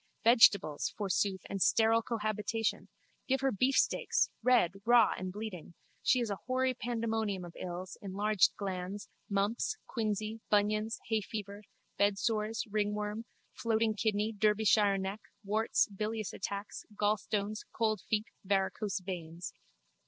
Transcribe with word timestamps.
Vegetables, 0.23 0.89
forsooth, 0.97 1.41
and 1.47 1.61
sterile 1.61 2.01
cohabitation! 2.01 2.87
Give 3.27 3.41
her 3.41 3.51
beefsteaks, 3.51 4.31
red, 4.41 4.73
raw, 4.83 5.13
bleeding! 5.25 5.75
She 6.01 6.19
is 6.19 6.31
a 6.31 6.39
hoary 6.47 6.73
pandemonium 6.73 7.45
of 7.45 7.55
ills, 7.55 7.99
enlarged 8.01 8.55
glands, 8.55 9.09
mumps, 9.29 9.77
quinsy, 9.85 10.39
bunions, 10.49 10.97
hayfever, 11.11 11.61
bedsores, 11.99 12.63
ringworm, 12.71 13.25
floating 13.53 13.93
kidney, 13.93 14.31
Derbyshire 14.31 14.97
neck, 14.97 15.21
warts, 15.43 15.87
bilious 15.87 16.33
attacks, 16.33 16.83
gallstones, 16.95 17.59
cold 17.71 18.01
feet, 18.09 18.25
varicose 18.43 19.01
veins. 19.01 19.53